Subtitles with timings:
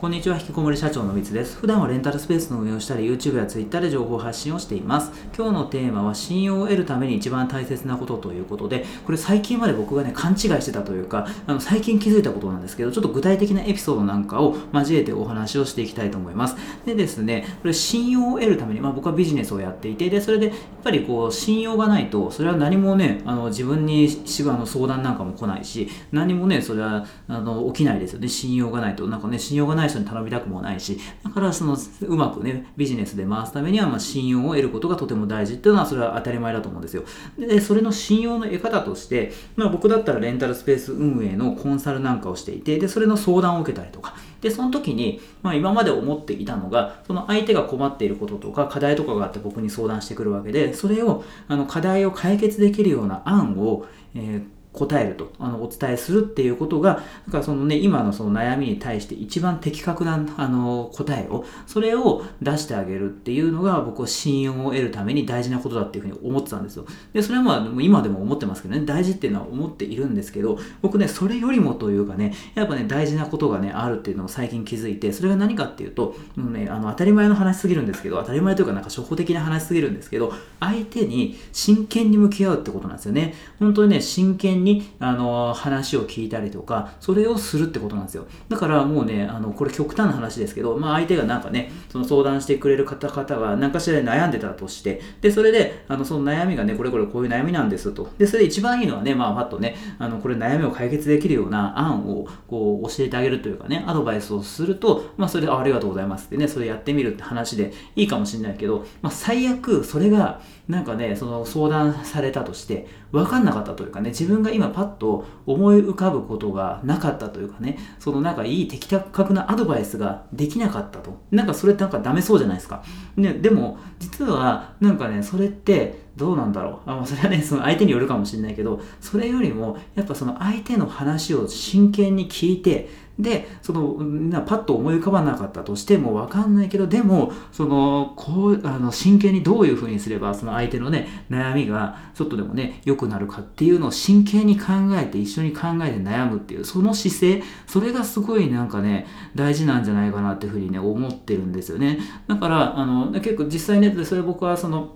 [0.00, 1.56] こんにちは、引きこもり社長のみつです。
[1.56, 5.10] 普段はレンタルスペースの運営をしたり、YouTube や Twitter で情報発信をしています。
[5.36, 16.54] 今日のテーマは、信用を得るために一番大切なことということで、これ最近まで僕がね、勘違いしてたというか、あの最近気づいたことなんですけど、ちょっと具体的なエピソードなんかを交えてお話をしていきたいと思います。
[16.86, 28.28] でですね、これ信用を得るために、まあ僕はビジネスをやっていて、で、それでやっぱりこう、信用がないと、それは何もね、あの自分にしあの相談なんかも来ないし、何もね、それはあの起きないですよね。
[28.28, 29.04] 信用がないと。
[29.08, 37.04] なんかね、信用がない人に頼みたくもないし、だからそのうまくね、ビジネスで回すためには、ま、信用を得ることがとても大事っていうのは、それは当たり前だと思うんですよ。
[37.38, 66.86] で、それの信用の得方として、まあ、僕だったらレンタルスペース運営のコンサルなんかをしていて、で、それの相談を受けたりとか、で、その時に、まあ、今まで思っていたのが、その相手が困っていることとか課題とかがあって僕に相談してくるわけで、それを、あの、課題を解決できるような案を、えー答えると、あの、お伝えするっていうことが、だからそのね、今のその悩みに対して一番的確な、あの、答えを、それを出してあげるっていうのが、僕は信用を得るために大事なことだっていうふうに思ってたんですよ。
[67.12, 83.34] で、それはまあ、今でも思ってますけどね、大事っていうのは思っているんですけど、僕ね、それよりもというかね、やっぱね、大事なことがね、あるっていうのを最近気づいて、それが何かっていうと、もうね、あの、当たり前の話すぎるんですけど、当たり前というかなんか初歩的な話すぎるんですけど、相手に真剣に向き合うってことなんですよね。
[83.58, 88.26] 本当にね、真剣に、にあの、話を聞いたりとか、それをするってことなんですよ。
[88.48, 98.10] だからもうね、あの、これ極端な話ですけど、まあ相手がなんかね、その相談してくれる方々が何かしら悩んでたとして、で、それで、あの、その悩みがね、これこれこういう悩みなんですと。
[98.18, 121.18] で、それで一番いいのはね、まあパッとね、あの、これ悩みを解決できるような案を、こう、教えてあげるというかね、アドバイスをすると、まあそれで、ありがとうございますってね、それやってみるって話でいいかもしれないけど、まあ最悪、それが、なんかね、その相談されたとして、分かんなかったというかね、自分がが今パッと思い浮かぶことがなかったというかね、そのなんかいい的確なアドバイスができなかったと。
[121.30, 122.82] なんかそれってなんかダメそうじゃないですか。
[123.16, 126.90] ね、でも、実はなんかね、それってどうなんだろう。
[126.90, 151.98] あそれはね、その相手によるかもしれないけど、それよりも、やっぱその相手の話を真剣に聞いて、で、その、なパッと思い浮かばなかったとしてもわかんないけど、でも、その、こう、あの、真剣にどういうふうにすれば、その相手のね、悩みがちょっとでもね、良くなるかっていうのを真剣に考えて、一緒に考えて悩むっていう、その姿勢、それがすごいなんかね、大事なんじゃないかなっていうふうにね、思ってるんですよね。
[152.28, 154.94] だから、あの、結構実際ね、それ僕はその、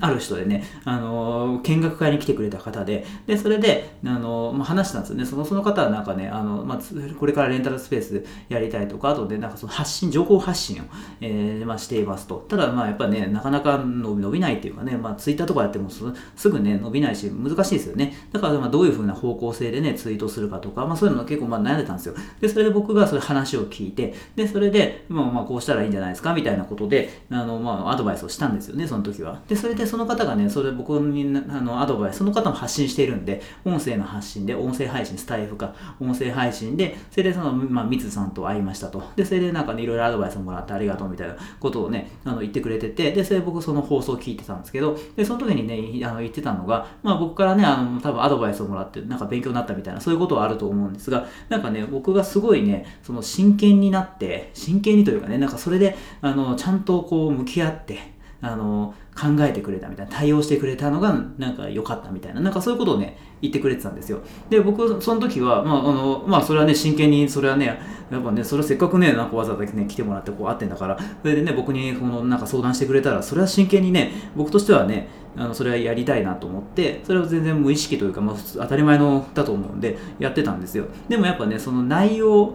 [0.00, 5.24] ある人でね、あの、見学会に来てくれた方で、で、それで、あの、まあ、話したんですよね。
[5.24, 6.78] その、その方はなんかね、あの、まあ、
[7.18, 10.84] これからレンタルスペースやりたいとか、あとで、なんかその発信、情報発信を、
[11.20, 12.44] えー、まあ、していますと。
[12.48, 18.14] ただ、まあ、やっぱね、なかなか伸び伸びないっていうかね、まあ、ツイッターとかやってもすぐね、伸びないし、難しいですよね。
[18.32, 22.14] だから、まあ、どういうふうな方向性でね、ツイートするかとか、まあ、そういうの結構、まあ、悩んでたんですよ。
[22.40, 29.40] で、それで僕がそういう話を聞いて、で、それで、まあ、まあ、こうしたらいいんじゃないですか、みたいなことで、あの、まあ、アドバイスをしたんですよね、その時は。
[29.48, 39.02] で、それで、その方がね、それ僕にあのアドバイス、その方も発信しているんで、音声の発信で、音声配信、スタイフか、音声配信で、それでその、まあ、ミツさんと会いましたと。
[39.16, 64.20] で、それでなんかね、いろいろアドバイスもらってありがとうみたいなことをね、あの言ってくれてて、で、それ僕その放送を聞いてたんですけど、で、その時にね、あの言ってたのが、まあ僕からね、あの、多分アドバイスをもらって、なんか勉強になったみたいな、そういうことはあると思うんですが、なんかね、僕がすごいね、その真剣になって、真剣にというかね、なんかそれで、あの、ちゃんとこう向き合って、あの、考えてくれたみたいな、対応してくれたのがなんか良かったみたいな、なんかそういうことをね、言ってくれてたんですよ。
[64.48, 67.66] で、僕、その時は、まあ、あの、まあ、それはね、真剣に、それはね、
[68.10, 80.86] やっぱね、それはせっかくね、なんかわざわざね、来てもらってこう会ってんだから、それでね、僕にこのなんか相談してくれたら、それは真剣にね、僕としてはね、あのそれはやりたいなと思って、それを全然無意識というか、まあ、当たり前のだと思うんで、やってたんですよ。
[81.08, 82.54] でもやっぱね、その内容、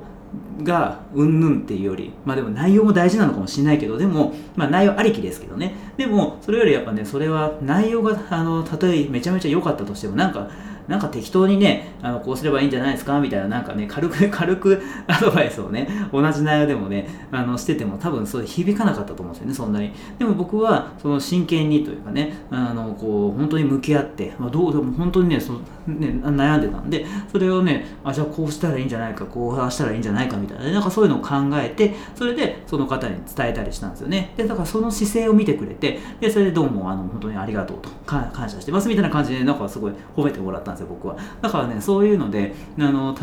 [0.64, 5.76] がうんぬんっていうより、まあでも内容も大事なのかもしれないけど、でも、まあ内容ありきですけどね。
[5.98, 10.50] でも、それよりやっぱね、それは内容が、あの、たとえめちゃめちゃ良かったとしても、なんか、
[10.88, 13.20] なんか適当にね、あのこうすればいいんじゃないですか？
[13.20, 19.92] みたいな、なんかね、軽く、 軽くアドバイスをね、同じ内容でもね、あのしてても多分それ響かなかったと思うんですよね、そんなに。
[20.20, 25.54] でも僕は、その真剣にというかね、あの、こう、本当に向き合って、まあ、どうでも本当にねそ
[25.88, 34.34] ね、悩んでたんで、それをね、あ、じゃあこうしたらいいんじゃないか、こうしたらいいんじゃないかみたいな、なんかそういうのを考えて、それでその方に伝えたりしたんですよね。
[34.38, 41.18] で、だからその姿勢を見てくれて、で、それでどうも、あの、本当にありがとうと、感謝してますみたいな感じで、なんかすごい褒めてもらったんですよ僕は。
[41.42, 43.16] だからねそういうのであの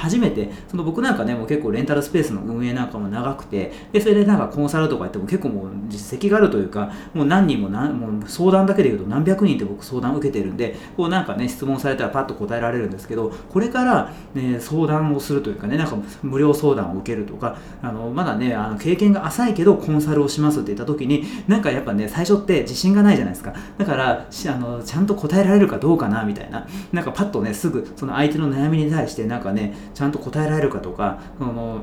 [0.00, 23.54] 初めてその僕なんかねもう結構レンタルスペースの運営なんかも長くてでそれでなんかコンサルとかやっても結構もう実績があるというかもう何人も何もう相談だけで言うと何百人って僕相談受けてるんでこうなんかね質問されたらパッと答えられるんですけどこれから、ね、相談をするというかねなんか無料相談を受けるとかあのまだねあの経験が浅いけどコンサルをしますって言った時になんかやっぱね最初って自信がないじゃないですか。
[23.76, 26.66] だからあのちゃんと答えられるかどうかなみたいな。
[26.98, 31.82] なんかパッとねすぐその相手の悩みに対してなんかねちゃんと答えられるかとかその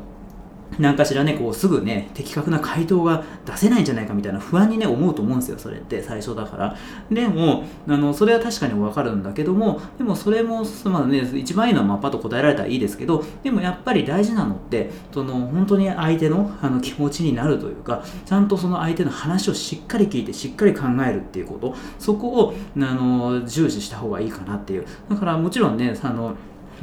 [0.79, 6.75] 何かしらね、こうすぐね、的確な回答が出せないんじゃないかみたいな不安にね、思うと思うんですよ、それって最初だから。
[7.09, 24.85] でも、あのそれは確かにわかるんだけども、でもそれも、まあね、一番いいのはまあパッと答えられたらいいですけど、でもやっぱり大事なのって、その本当に相手のあの気持ちになるというか、ちゃんとその相手の話をしっかり聞いて、しっかり考えるっていうこと、そこをあの重視した方がいいかなっていう。
[25.09, 26.35] だからもちろんね、あの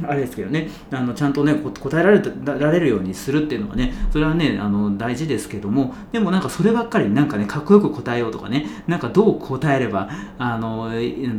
[0.05, 2.21] あれですけどね、あのちゃんとね、答えられ
[2.59, 10.91] られるようにするっていうのはね、それはね、あの大事ですけども、でもなんかそればっかりなんかね、かっこよく答えようとかね、なんかどう答えれば、あの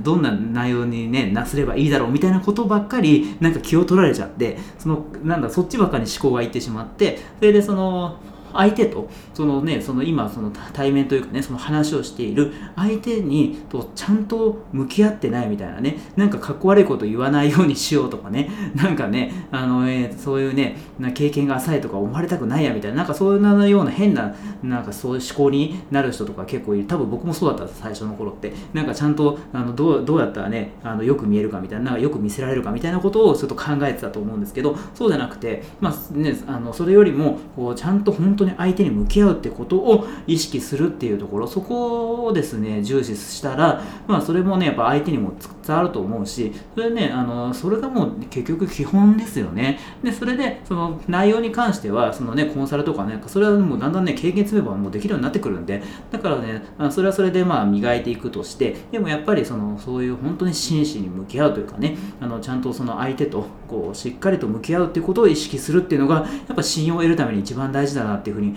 [0.02, 8.18] どんな内容にね、なすればいいだろうみたいなことばっかり、なんか気を取られちゃって、その、なんだ、そっちばっかり思考がいってしまって、それでその、
[8.54, 20.76] 相手とそのねその今その対面というかねその話をしている相手にとちゃんと向き合ってないみたいなねなんかかっこ悪いこと言わないようにしようとかね なんかねあの、えー、そういうね
[21.14, 26.84] 経験が浅いとか思われたくないやみたいななんかそういうような変ななんかそういう思考になる人とか結構いる。
[26.84, 28.52] 多分僕もそうだった最初の頃って。
[28.72, 41.46] なんかちゃんとあのどうどうやったらねあのよく見えるかみたいななんかよく見せられるかみたいなことをちょっと考えてたと思うんですけどそうじゃなくてまあねあのそれよりもこうちゃんと本当当に相手に向き合うってことを意識するっていうところ。
[41.46, 45.32] そこをですね重視したらまあそれもねやっぱ相手にも
[45.66, 49.78] 伝わると思うしそれねあのそれがもう結局基本ですよね。
[50.02, 68.54] でそれでその内容に関してはそのねコンサルとかねそれはもうだんだんね経験積めばもうできるようになってくるんでだからねそれはそれでまあ磨いていくとしてでもやっぱりそのそういう本当に真摯に向き合うというかねあのちゃんとその相手とこうしっかりと向き合うっていうことを意識するっていうのがやっぱ信用を得るために一番大事だなっていうふうに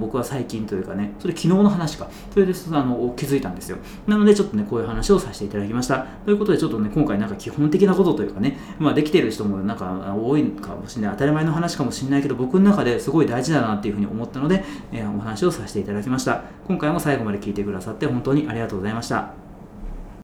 [0.00, 2.08] 僕は最近というかねそれ昨日の話か。
[2.32, 3.78] それであの気づいたんですよ。
[4.06, 6.06] なのでちょっとねこういう話をさせていただきました。
[6.24, 11.12] ということでちょっとね今回なんか基本的なことというかねまあできてる人もなんか多いかもしれない。
[11.12, 16.44] 当たり前の話かもしれないけど僕の中ですごい大事だなっていうふうに思ったので、えー、お話をさせていただきました。
[16.66, 19.45] 今回も最後まで聞いてくださって本当にありがとうございました。